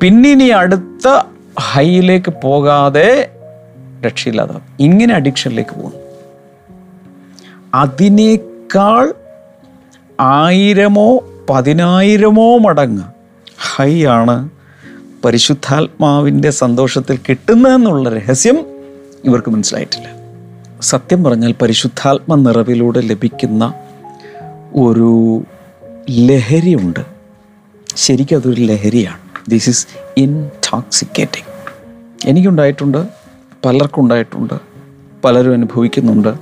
[0.00, 1.22] പിന്നെ ഇനി അടുത്ത
[1.60, 3.30] ഹൈയിലേക്ക് പോകാതെ
[4.06, 6.00] രക്ഷയില്ലാതെ ഇങ്ങനെ അഡിക്ഷനിലേക്ക് പോകുന്നു.
[7.74, 9.14] അതിനേക്കാൾ
[10.20, 13.02] ആയിരമോ പതിനായിരമോ മടങ്ങ്
[13.76, 14.48] ഹൈ ആണ്
[15.24, 18.66] പരിശുദ്ധാത്മാവിന്റെ സന്തോഷത്തിൽ കിട്ടുന്നതെന്നുള്ള രഹസ്യം
[19.24, 20.06] ഇവർക്ക് മനസ്സിലായിട്ടില്ല.
[20.80, 23.74] സത്യം പറഞ്ഞാൽ പരിശുദ്ധാത്മ നിറവിലൂടെ ലഭിക്കുന്ന
[24.74, 25.42] ഒരു
[26.10, 27.00] ലഹരിയുണ്ട്.
[27.96, 29.50] ശരിക്കും അതൊരു ലഹരിയാണ്.
[29.50, 29.86] ദിസ് ഈസ്
[30.16, 31.46] ഇൻടോക്സിക്കേറ്റിംഗ്
[32.30, 33.23] എനിക്കുണ്ടായിട്ടുണ്ട്.
[33.64, 34.54] പലർക്കും ഉണ്ടായിട്ടുണ്ട്
[35.24, 36.32] പലരും അനുഭവിക്കുന്നുണ്ട്.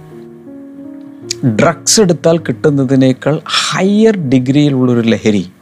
[1.46, 5.52] ഡ്രഗ്സ് എടുത്താൽ കിട്ടുന്നതിനേക്കാൾ ഹയർ ഡിഗ്രിയിലുള്ളൊരു ലഹരി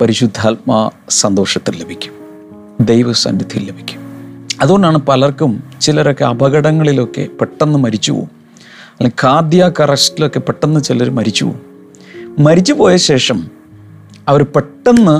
[0.00, 2.14] പരിശുദ്ധാത്മാ സന്തോഷത്തിൽ ലഭിക്കും
[2.80, 4.00] ദൈവസന്നിധിയിൽ ലഭിക്കും.
[4.60, 8.30] അതുകൊണ്ടാണ് പലർക്കും ചിലരൊക്കെ അപകടങ്ങളിലൊക്കെ പെട്ടെന്ന് മരിച്ചു പോകും
[8.90, 11.60] അല്ലെങ്കിൽ കാർഡിയാക്ക് അറസ്റ്റിലൊക്കെ പെട്ടെന്ന് ചിലർ മരിച്ചു പോകും
[12.38, 13.50] മരിച്ചു പോയ ശേഷം
[14.28, 15.16] അവർ പെട്ടെന്ന്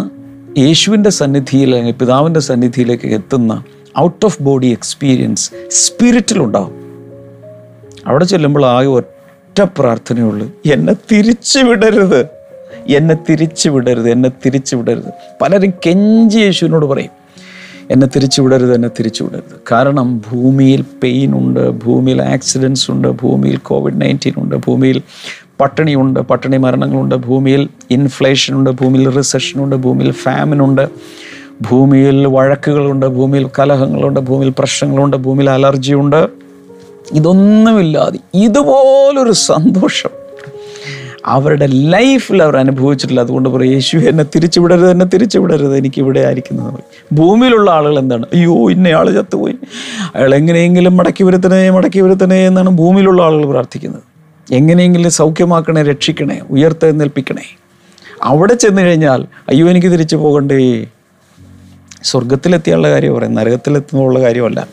[0.61, 3.62] യേശുവിന്റെ സന്നിധിയിൽ അല്ലെങ്കിൽ പിതാവിന്റെ സന്നിധിയിലേക്ക് എത്തുന്ന
[3.98, 6.74] ഔട്ട് ഓഫ് ബോഡി എക്സ്പീരിയൻസ് സ്പിരിറ്റിലുണ്ടാവും
[8.07, 10.53] അവിടെ ചെല്ലുമ്പോൾ ആകെ ഒറ്റ പ്രാർത്ഥനയുള്ളൂ.
[10.72, 12.26] എന്നെ തിരിച്ചു വിടരുത്.
[12.88, 14.11] എന്നെ തിരിച്ചു വിടരുത്.
[14.11, 15.12] എന്നെ തിരിച്ചു വിടരുത്.
[15.42, 17.11] പലരും കെഞ്ചി യേശുവിനോട് പറയും
[17.90, 19.61] എന്നെ തിരിച്ചു വിടരുത് എന്നെ തിരിച്ചു വിടരുത്.
[19.72, 25.03] കാരണം ഭൂമിയിൽ പെയിൻ ഉണ്ട് ഭൂമിയിൽ ആക്സിഡൻസ് ഉണ്ട് ഭൂമിയിൽ കോവിഡ് നയന്റീൻ ഉണ്ട് ഭൂമിയിൽ
[25.61, 30.90] പട്ടിണിയുണ്ട് പട്ടിണി മരണങ്ങളുണ്ട് ഭൂമിയിൽ ഇൻഫ്ലേഷൻ ഉണ്ട് ഭൂമിയിൽ റിസഷൻ ഉണ്ട് ഭൂമിയിൽ ഫാമിനുണ്ട് ഉണ്ട്.
[31.61, 36.29] ഭൂമിയിൽ വഴക്കുകളുണ്ട് ഭൂമിയിൽ കലഹങ്ങളുണ്ട് ഭൂമിയിൽ പ്രശ്നങ്ങളുണ്ട് ഭൂമിയിൽ അലർജിയുണ്ട്.
[37.12, 40.11] ഇതൊന്നുമില്ലാതെ ഇതുപോലൊരു സന്തോഷം
[41.27, 43.20] അവരുടെ ലൈഫിൽ അവർ അനുഭവിച്ചിട്ടില്ല.
[43.20, 46.75] അതുകൊണ്ട് പറയും യേശു എന്നെ തിരിച്ചുവിടരുത് എന്നെ തിരിച്ചുവിടരുത് എനിക്ക് ഇവിടെ ആയിരിക്കുന്നത്.
[47.14, 48.27] ഭൂമിയിലുള്ള ആളുകൾ എന്താണ്?
[48.35, 49.55] അയ്യോ ഇന്നയാൾ ചത്തുപോയി.
[50.14, 54.03] അയാൾ എങ്ങനെയെങ്കിലും മടക്കി വരുത്തണേ മടക്കി വരുത്തണേ എന്നാണ് ഭൂമിയിലുള്ള ആളുകൾ പ്രാർത്ഥിക്കുന്നത്.
[54.53, 57.57] എങ്ങനെയെങ്കിലും സൗഖ്യമാക്കണേ രക്ഷിക്കണേ ഉയർത്തെഴുന്നേൽപ്പിക്കണേ.
[58.23, 60.87] അവിടെ ചെന്ന് കഴിഞ്ഞാൽ അയ്യോ എനിക്ക് തിരിച്ചു പോകണ്ടേ.
[62.03, 63.35] സ്വർഗത്തിലെത്തിയുള്ള കാര്യം പറയും.
[63.35, 64.67] നരകത്തിലെത്തുന്നുള്ള കാര്യമല്ല.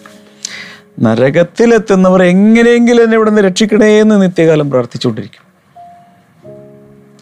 [1.00, 5.48] നരകത്തിലെത്തുന്നവർ എങ്ങനെയെങ്കിലും എന്നെ ഇവിടെ നിന്ന് രക്ഷിക്കണേ എന്ന് നിത്യകാലം പ്രാർത്ഥിച്ചുകൊണ്ടിരിക്കും.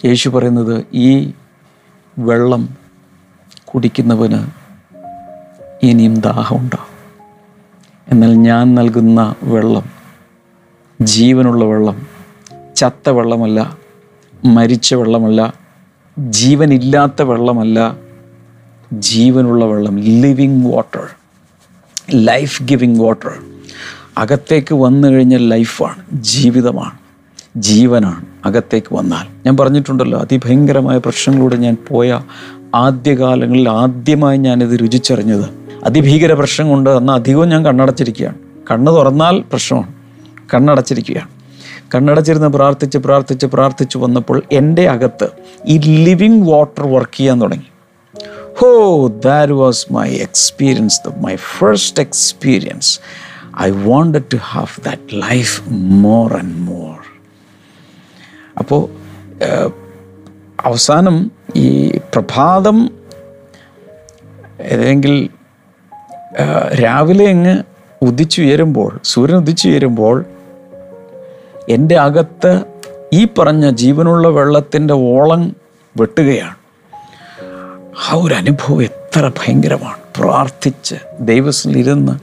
[0.05, 1.31] യേശു പറയുന്നത് ഈ
[2.19, 2.69] വെള്ളം
[3.65, 4.47] കുടിക്കുന്നവന്
[5.83, 6.95] ഇനിയും ദാഹമുണ്ടാവും
[8.11, 9.83] എന്നാൽ ഞാൻ നൽകുന്ന വെള്ളം
[11.01, 12.07] ജീവനുള്ള വെള്ളം
[12.75, 13.77] ചത്ത വെള്ളമല്ല
[14.45, 15.53] മരിച്ച വെള്ളമല്ല
[16.19, 18.04] ജീവനില്ലാത്ത വെള്ളമല്ല
[18.99, 21.15] ജീവനുള്ള വെള്ളം living water
[22.13, 23.33] life giving water
[24.17, 26.97] അകത്തേക്ക് വന്നു കഴിഞ്ഞാൽ ലൈഫാണ് ജീവിതമാണ്
[27.57, 29.27] ജീവനാണ് അകത്തേക്ക് വന്നാൽ.
[29.45, 32.21] ഞാൻ പറഞ്ഞിട്ടുണ്ടല്ലോ അതിഭയങ്കരമായ പ്രശ്നങ്ങളിലൂടെ ഞാൻ പോയ
[32.75, 35.49] ആദ്യകാലങ്ങളിൽ ആദ്യമായി ഞാനിത് രുചിച്ചറിഞ്ഞത്.
[35.83, 38.35] അതിഭീകര പ്രശ്നം കൊണ്ട് അന്ന് അധികവും ഞാൻ കണ്ണടച്ചിരിക്കുകയാണ്.
[38.71, 39.93] കണ്ണ് തുറന്നാൽ പ്രശ്നമാണ്
[40.53, 41.29] കണ്ണടച്ചിരിക്കുകയാണ്.
[41.95, 45.29] കണ്ണടച്ചിരുന്ന് പ്രാർത്ഥിച്ച് പ്രാർത്ഥിച്ച് പ്രാർത്ഥിച്ച് വന്നപ്പോൾ എന്റെ അകത്ത്
[45.65, 47.67] ഈ ലിവിങ് വാട്ടർ വർക്ക് ചെയ്യാൻ തുടങ്ങി.
[48.57, 52.99] ഹോ that was my experience my first experience
[53.61, 55.69] I want to have that life
[56.05, 56.95] more and more
[58.57, 58.89] അപ്പോൾ
[60.65, 62.89] അവസാനം ഈ പ്രഭാതം
[64.61, 65.29] ഏതെങ്കിൽ
[66.83, 67.63] രാവിലെ അങ്ങ്
[68.01, 70.25] ഉദിച്ചുയരുമ്പോൾ സൂര്യൻ ഉദിച്ചുയരുമ്പോൾ
[71.69, 72.63] എന്റെ അകത്ത്
[73.13, 75.55] ഈ പറഞ്ഞ ജീവനുള്ള വെള്ളത്തിന്റെ ഓളം
[75.97, 76.55] വെട്ടുകയാണ്.
[78.03, 79.97] ആ ഒരു അനുഭവം എത്ര ഭയങ്കരമാണ്.
[80.17, 82.19] പ്രാർത്ഥിച്ച് ദൈവത്തിലിരുന്ന്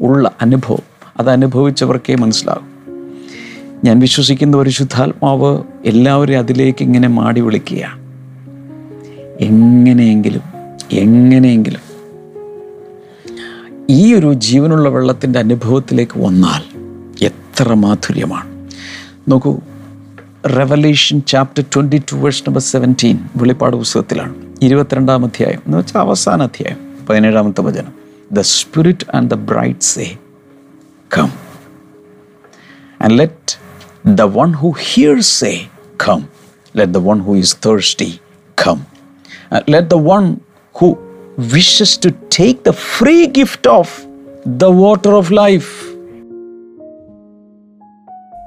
[0.00, 0.82] ഉള്ള അനുഭവം
[1.16, 2.74] അത് അനുഭവിച്ചവർക്കേ മനസ്സിലാകും.
[3.84, 8.00] ഞാൻ വിശ്വസിക്കുന്ന ഒരു ശുദ്ധാത്മാവ് എല്ലാവരെയും അതിലേക്ക് ഇങ്ങനെ മാടി വിളിക്കുകയാണ്.
[9.40, 10.40] എങ്ങനെയെങ്കിലും
[10.92, 11.80] എങ്ങനെയെങ്കിലും
[13.90, 16.62] ഈ ഒരു ജീവനുള്ള വെള്ളത്തിന്റെ അനുഭവത്തിലേക്ക് വന്നാൽ
[17.24, 18.70] എത്ര മാധുര്യമാണ്.
[19.28, 19.58] നോക്കൂ
[20.46, 24.43] revelation chapter twenty two verse number seventeen വെളിപ്പാട് പുസ്തകത്തിലാണ്.
[24.60, 27.94] ഇരുപത്തിരണ്ടാം അധ്യായം എന്ന് വെച്ചാൽ അവസാന അധ്യായം പതിനേഴാമത്തെ വചനം
[28.32, 30.18] the spirit and the bride say
[31.16, 31.30] come
[33.16, 33.58] let
[34.04, 36.28] the one who hears say, Come.
[36.74, 38.20] Let the one who is thirsty
[38.58, 38.86] come.
[39.50, 40.40] And let the one
[40.74, 40.98] who
[41.52, 44.06] wishes to take the free gift of
[44.58, 45.94] the water of life.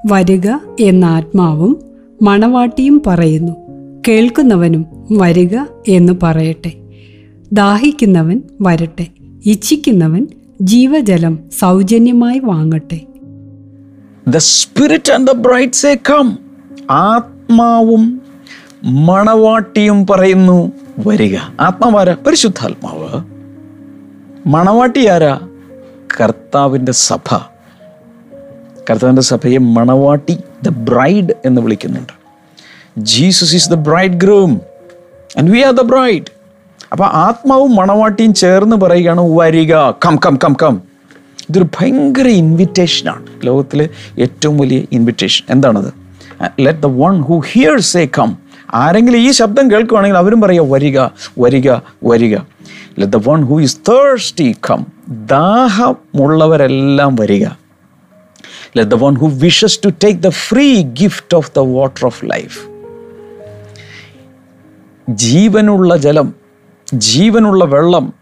[0.06, 0.48] വരിക
[0.80, 1.84] എന്ന ആത്മാവും
[2.22, 3.67] മണവാട്ടിയും പറയുന്നു
[4.08, 5.58] കേൾക്കുന്നവനും വരിക
[5.88, 6.72] എന്ന് പറയട്ടെ.
[7.52, 9.06] ദാഹിക്കുന്നവൻ വരട്ടെ.
[9.46, 10.26] ഇച്ഛിക്കുന്നവൻ
[10.62, 13.00] ജീവജലം സൗജന്യമായി വാങ്ങട്ടെ.
[14.28, 16.38] The spirit and the say come
[16.90, 18.22] ആത്മാവും
[18.84, 20.72] മണവാട്ടിയും പറയുന്നു
[21.06, 21.36] വരിക.
[21.60, 22.14] ആത്മാവാര?
[22.14, 23.22] പരിശുദ്ധാത്മാവ്.
[24.48, 25.40] മണവാട്ടി ആരാ?
[26.20, 27.36] കർത്താവിന്റെ സഭ.
[28.90, 32.17] കർത്താവിന്റെ സഭയെ മണവാട്ടി ദ ബ്രൈഡ് എന്ന് വിളിക്കുന്നുണ്ട്.
[32.98, 33.74] Jesus is the
[34.12, 34.60] bridegroom
[35.38, 36.24] and we are the bride
[36.92, 40.82] അപ്പോൾ ആത്മാവും മണവാട്ടിയും ചേർന്ന് പറയുകയാണ് വരിക കം കം കം കം
[41.50, 45.92] ഇതൊരു ഭയങ്കര ഇൻവിറ്റേഷനാണ് ലോകത്തിലെ ഏറ്റവും വലിയ ഇൻവിറ്റേഷൻ എന്താണത്?
[46.60, 48.38] Let the one who hears a come
[48.74, 51.08] ആരെങ്കിലും ഈ ശബ്ദം കേൾക്കുവാണെങ്കിൽ അവരും പറയുക വരിക
[51.38, 52.36] വരിക വരിക.
[52.98, 57.46] Let the one who is thirsty come ദാഹമുള്ളവരെല്ലാം വരിക.
[58.76, 62.77] Let the one who wishes to take the free gift of the water of life
[65.08, 66.34] ജീവനുള്ള ജലം
[66.94, 68.14] ജീവനുള്ള വെള്ളം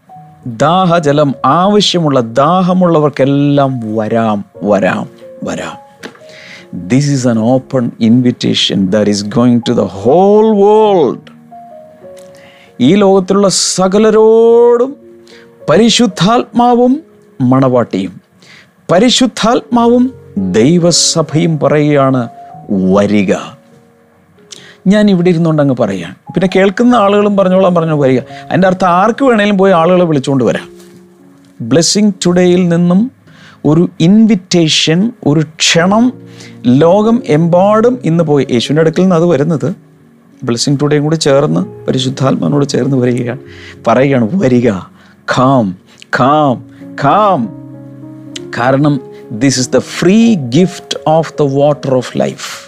[0.47, 5.09] ദാഹജലം ആവശ്യമുള്ള ദാഹമുള്ളവർക്കെല്ലാം വരാം വരാം
[5.43, 5.77] വരാം.
[6.73, 11.19] This is an open invitation that is going to the whole world
[12.79, 14.95] ഈ ലോകത്തിലുള്ള സകലരോടും
[15.69, 17.03] പരിശുദ്ധാത്മാവും
[17.41, 18.21] മണവാട്ടിയും
[18.91, 22.29] പരിശുദ്ധാത്മാവും ദൈവസഭയും പറയുകയാണ്
[22.69, 23.35] വരിക.
[24.87, 26.15] ഞാൻ ഇവിടെ ഇരുന്നുകൊണ്ട് അങ്ങ് പറയാം.
[26.33, 30.69] പിന്നെ കേൾക്കുന്ന ആളുകളും പറഞ്ഞോളാം പറഞ്ഞു വരിക അതിന്റെ അർത്ഥം ആർക്ക് വേണേലും പോയി ആളുകളെ വിളിച്ചുകൊണ്ട് വരാം.
[31.61, 33.11] ബ്ലെസ്സിങ് ടുഡേയിൽ നിന്നും
[33.65, 36.13] ഒരു ഇൻവിറ്റേഷൻ ഒരു ക്ഷണം
[36.65, 38.47] ലോകം എമ്പാടും ഇന്ന് പോയി.
[38.51, 39.75] യേശുവിന്റെ അടുക്കൽ നിന്ന് അത് വരുന്നത്
[40.43, 43.39] ബ്ലെസ്സിങ് ടുഡേയും കൂടി ചേർന്ന് പരിശുദ്ധാത്മാനോട് ചേർന്ന് വരികയാണ്.
[43.87, 44.71] പറയുകയാണ് വരിക.
[45.37, 45.77] ഖാം
[46.19, 46.65] ഖാം
[47.03, 47.49] ഖാം
[48.57, 48.99] കാരണം
[49.31, 52.66] this is the free gift of the water of life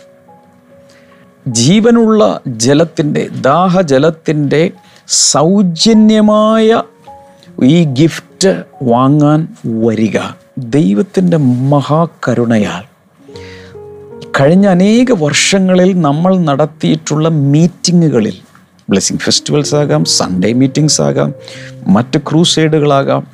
[1.46, 4.72] ജീവനുള്ള ജലത്തിന്റെ ദാഹജലത്തിന്റെ
[5.08, 6.84] സൗജന്യമായ
[7.64, 10.18] ഈ ഗിഫ്റ്റ് വാങ്ങാൻ വരിക.
[10.58, 12.84] ദൈവത്തിന്റെ മഹാകരുണയാൽ
[14.40, 18.38] കഴിഞ്ഞ അനേക വർഷങ്ങളിൽ നമ്മൾ നടത്തിയിട്ടുള്ള മീറ്റിങ്ങുകളിൽ
[18.90, 21.34] ബ്ലെസ്സിങ് ഫെസ്റ്റിവൽസ് ആകാം സൺഡേ മീറ്റിങ്സ് ആകാം
[21.88, 23.28] മറ്റ് ക്രൂസൈഡുകളാകാം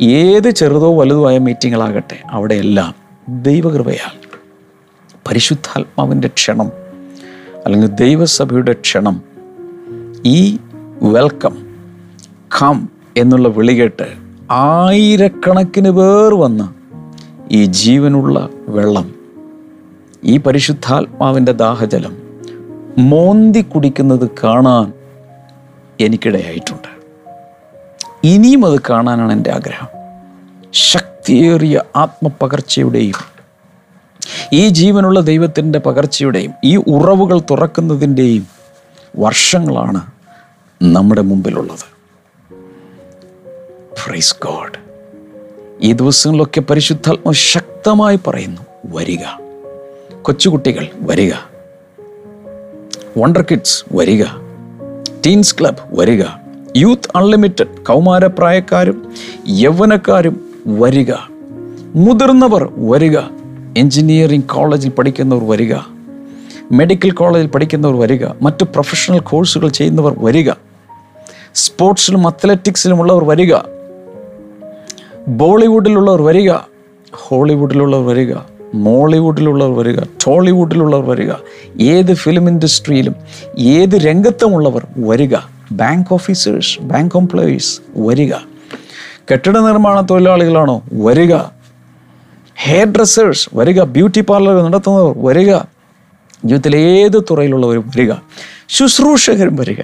[0.00, 2.94] ഏത് ചെറുതോ വലുതോ ആയ മീറ്റിങ്ങുകളാകട്ടെ അവിടെയെല്ലാം
[3.28, 4.14] ദൈവകൃപയാൽ
[5.28, 6.81] പരിശുദ്ധാത്മാവിന്റെ ക്ഷണം
[7.64, 9.22] അല്ലെങ്കിൽ ദൈവസഭയുടെ ക്ഷണം
[10.24, 10.58] ഈ
[11.02, 11.66] വെൽക്കം
[12.62, 14.14] കം എന്നുള്ള വിളികേട്ട്
[14.50, 16.64] ആയിരക്കണക്കിന് പേർ വന്ന്
[17.52, 19.14] ഈ ജീവനുള്ള വെള്ളം
[20.24, 22.16] ഈ പരിശുദ്ധാത്മാവിന്റെ ദാഹജലം
[22.98, 24.92] മോന്തി കുടിക്കുന്നത് കാണാൻ
[26.00, 27.02] എനിക്കിടയായിട്ടുണ്ട്.
[28.24, 29.88] ഇനിയും അത് കാണാനാണ് എന്റെ ആഗ്രഹം.
[30.72, 33.41] ശക്തിയേറിയ ആത്മപകർച്ചയുടെയും
[34.52, 38.46] ഈ ജീവനുള്ള ദൈവത്തിന്റെ പകർച്ചയുടെയും ഈ ഉറവുകൾ തുറക്കുന്നതിന്റെയും
[39.18, 40.00] വർഷങ്ങളാണ്
[40.82, 41.92] നമ്മുടെ മുമ്പിലുള്ളത്.
[44.42, 44.78] ഗോഡ്
[45.80, 49.42] ഈ ദിവസങ്ങളിലൊക്കെ പരിശുദ്ധാത്മ ശക്തമായി പറയുന്നു വരിക.
[50.22, 51.32] കൊച്ചുകുട്ടികൾ വരിക.
[53.18, 54.24] വണ്ടർ കിഡ്സ് വരിക.
[55.26, 56.24] ടീൻസ് ക്ലബ് വരിക.
[56.76, 59.12] യൂത്ത് അൺലിമിറ്റഡ് കൗമാരപ്രായക്കാരും
[59.48, 61.12] യൗവനക്കാരും വരിക.
[61.94, 63.18] മുതിർന്നവർ വരിക.
[63.76, 65.74] എഞ്ചിനീയറിംഗ് കോളേജിൽ പഠിക്കുന്നവർ വരിക
[66.72, 70.50] മെഡിക്കൽ കോളേജിൽ പഠിക്കുന്നവർ വരിക മറ്റ് പ്രൊഫഷണൽ കോഴ്സുകൾ ചെയ്യുന്നവർ വരിക
[71.54, 73.54] സ്പോർട്സിലും അത്ലറ്റിക്സിലുമുള്ളവർ വരിക
[75.28, 76.52] ബോളിവുഡിലുള്ളവർ വരിക
[77.16, 78.34] ഹോളിവുഡിലുള്ളവർ വരിക
[78.74, 81.32] മോളിവുഡിലുള്ളവർ വരിക ടോളിവുഡിലുള്ളവർ വരിക
[81.80, 83.14] ഏത് ഫിലിം ഇൻഡസ്ട്രിയിലും
[83.58, 85.36] ഏത് രംഗത്തുമുള്ളവർ വരിക
[85.72, 88.34] ബാങ്ക് ഓഫീസേഴ്സ് ബാങ്ക് എംപ്ലോയീസ് വരിക
[89.32, 91.34] കെട്ടിട നിർമ്മാണ തൊഴിലാളികളാണോ വരിക
[92.64, 95.50] ഹെയർ ഡ്രസ്സേഴ്സ് വരിക ബ്യൂട്ടി പാർലർ നടത്തുന്നവർ വരിക
[96.44, 98.12] ജീവിതത്തിലെ ഏത് തുറയിലുള്ളവരും വരിക
[98.68, 99.82] ശുശ്രൂഷകരും വരിക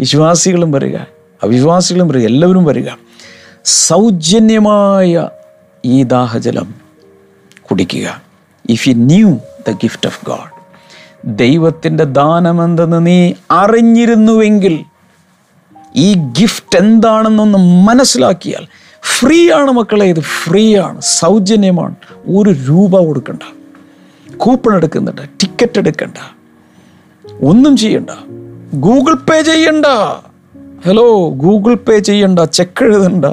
[0.00, 0.96] വിശ്വാസികളും വരിക
[1.42, 2.88] അവിശ്വാസികളും വരിക എല്ലാവരും വരിക.
[3.64, 5.30] സൗജന്യമായ
[5.84, 6.74] ഈ ദാഹജലം
[7.62, 8.06] കുടിക്കുക.
[8.70, 9.30] If you knew
[9.68, 10.50] the gift of God
[11.24, 14.84] ദൈവത്തിന്റെ ദാനമെന്തെന്ന് നീ അറിഞ്ഞിരുന്നുവെങ്കിൽ
[15.96, 18.64] ഈ ഗിഫ്റ്റ് എന്താണെന്നൊന്ന് മനസ്സിലാക്കിയാൽ
[19.04, 21.94] ഫ്രീ ആണ് മക്കളെ ഇത് ഫ്രീ ആണ് സൗജന്യമാണ്.
[22.28, 23.42] ഒരു രൂപ കൊടുക്കണ്ട.
[24.36, 26.36] കൂപ്പൺ എടുക്കുന്നുണ്ട് ടിക്കറ്റ് എടുക്കണ്ട.
[27.42, 28.10] ഒന്നും ചെയ്യണ്ട.
[28.74, 29.86] ഗൂഗിൾ പേ ചെയ്യണ്ട.
[30.86, 33.24] ഹലോ ഗൂഗിൾ പേ ചെയ്യണ്ട ചെക്ക് എഴുതണ്ട.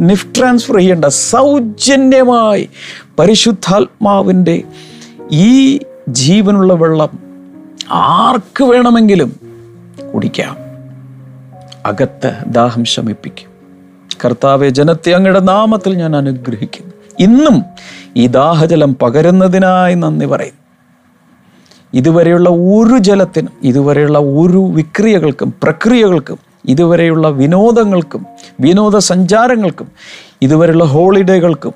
[0.00, 1.04] നിഫ്റ്റ് ട്രാൻസ്ഫർ ചെയ്യണ്ട.
[1.04, 2.70] സൗജന്യമായി
[3.18, 4.62] പരിശുദ്ധാത്മാവിന്റെ
[5.32, 7.18] ഈ ജീവനുള്ള വെള്ളം
[7.90, 9.36] ആർക്ക് വേണമെങ്കിലും
[10.14, 10.56] കുടിക്കാം.
[11.86, 13.49] അകത്ത് ദാഹം ശമിപ്പിക്കും.
[14.24, 16.92] കർത്താവെ ജനത്തെ അങ്ങയുടെ നാമത്തിൽ ഞാൻ അനുഗ്രഹിക്കുന്നു.
[17.20, 17.64] ഇന്നും
[18.16, 20.60] ഈ ദാഹജലം പകരുന്നതിനായി നന്ദി പറയും
[21.94, 28.26] ഇതുവരെയുള്ള ഒരു ജലത്തിനും ഇതുവരെയുള്ള ഒരു വിക്രിയകൾക്കും പ്രക്രിയകൾക്കും ഇതുവരെയുള്ള വിനോദങ്ങൾക്കും
[28.60, 29.88] വിനോദസഞ്ചാരങ്ങൾക്കും
[30.42, 31.72] ഇതുവരെയുള്ള ഹോളിഡേകൾക്കും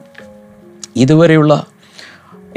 [0.97, 1.67] ഇതുവരെയുള്ള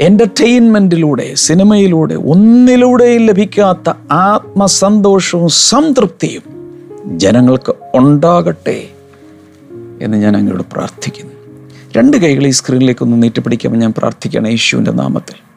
[0.00, 6.42] എന്റർടൈൻമെന്റിലൂടെ സിനിമയിലൂടെ ഒന്നിലൂടെയും ലഭിക്കാത്ത ആത്മസന്തോഷവും സംതൃപ്തിയും
[7.18, 8.88] ജനങ്ങൾക്ക് ഉണ്ടാകട്ടെ.
[10.02, 11.32] എന്ന് ഞാൻ അങ്ങോട് പ്രാർത്ഥിക്കുന്നു.
[11.96, 15.48] രണ്ട് കൈകൾ ഈ സ്ക്രീനിലേക്ക് ഒന്ന് നീട്ടിപ്പിടിക്കുമ്പോൾ ഞാൻ പ്രാർത്ഥിക്കുകയാണ് യേശുവിന്റെ നാമത്തിൽ.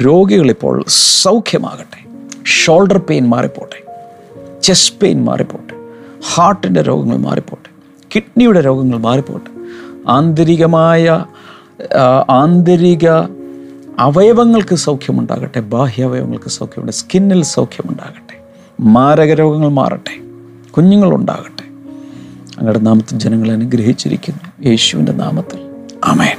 [0.00, 0.84] രോഗികളിപ്പോൾ
[1.22, 2.08] സൗഖ്യമാകട്ടെ.
[2.44, 3.88] ഷോൾഡർ പെയിൻ മാറിപ്പോട്ടെ.
[4.62, 5.74] ചെസ്റ്റ് പെയിൻ മാറിപ്പോട്ടെ.
[6.34, 7.70] ഹാർട്ടിന്റെ രോഗങ്ങൾ മാറിപ്പോട്ടെ.
[8.14, 9.50] കിഡ്നിയുടെ രോഗങ്ങൾ മാറിപ്പോട്ടെ.
[10.08, 11.24] ആന്തരികമായ
[12.30, 13.08] ആന്തരിക
[13.98, 15.60] അവയവങ്ങൾക്ക് സൗഖ്യമുണ്ടാകട്ടെ.
[15.60, 16.92] ബാഹ്യ അവയവങ്ങൾക്ക് സൗഖ്യമുണ്ട്.
[16.92, 18.42] സ്കിന്നിൽ സൗഖ്യമുണ്ടാകട്ടെ.
[18.80, 20.20] മാരക രോഗങ്ങൾ മാറട്ടെ.
[20.70, 21.57] കുഞ്ഞുങ്ങളുണ്ടാകട്ടെ.
[22.58, 24.68] അങ്ങയുടെ നാമത്തിൽ ജനങ്ങളെ അനുഗ്രഹിച്ചിരിക്കുന്നു.
[24.68, 25.60] യേശുവിന്റെ നാമത്തിൽ.
[26.04, 26.38] അമേൻ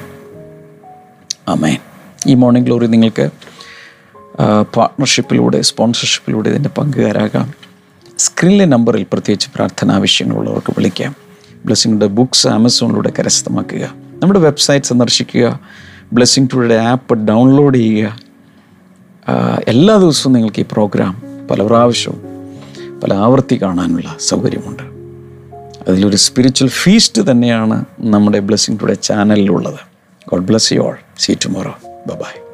[1.47, 1.77] അമേൻ
[2.27, 3.29] ഈ മോർണിംഗ് ഗ്ലോറി നിങ്ങൾക്ക്
[4.77, 7.53] പാർട്ട്ണർഷിപ്പിലൂടെ സ്പോൺസർഷിപ്പിലൂടെ ഇതിന്റെ പങ്കുകാരാകാം.
[8.17, 11.15] സ്ക്രീനിലെ നമ്പറിൽ പ്രത്യേകിച്ച് പ്രാർത്ഥന ആവശ്യങ്ങളുള്ളവർക്ക് വിളിക്കാം.
[11.65, 13.93] ബ്ലെസ്സിങ്ങിന്റെ ബുക്സ് ആമസോണിലൂടെ കരസ്ഥമാക്കുക.
[14.21, 15.59] നമ്മുടെ വെബ്സൈറ്റ് സന്ദർശിക്കുക.
[16.13, 18.19] ബ്ലെസ്സിങ് ടുഡേ ആപ്പ് ഡൗൺലോഡ് ചെയ്യുക.
[19.67, 22.21] എല്ലാ ദിവസവും നിങ്ങൾക്ക് ഈ പ്രോഗ്രാം പല പ്രാവശ്യവും
[22.99, 24.98] പല ആവർത്തി കാണാനുള്ള സൗകര്യമുണ്ട്.
[25.87, 29.79] അതിലൊരു സ്പിരിച്വൽ ഫീസ്റ്റ് തന്നെയാണ് നമ്മുടെ blessing today ചാനലിലുള്ളത്
[30.27, 31.73] God bless you all see tomorrow
[32.15, 32.48] bye